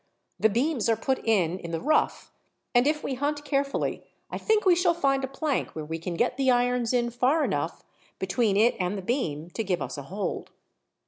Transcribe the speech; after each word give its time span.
"The 0.39 0.49
beams 0.49 0.89
are 0.89 0.95
put 0.95 1.19
in 1.25 1.59
in 1.59 1.69
the 1.69 1.79
rough, 1.79 2.31
and 2.73 2.87
if 2.87 3.03
we 3.03 3.13
hunt 3.13 3.45
carefully, 3.45 4.03
I 4.31 4.39
think 4.39 4.65
we 4.65 4.73
shall 4.75 4.95
find 4.95 5.23
a 5.23 5.27
plank 5.27 5.75
where 5.75 5.85
we 5.85 5.99
can 5.99 6.15
get 6.15 6.37
the 6.37 6.49
irons 6.49 6.91
in 6.91 7.11
far 7.11 7.43
enough, 7.43 7.83
between 8.17 8.57
it 8.57 8.75
and 8.79 8.97
the 8.97 9.03
beam, 9.03 9.51
to 9.51 9.63
give 9.63 9.79
us 9.79 9.99
a 9.99 10.09
hold." 10.09 10.49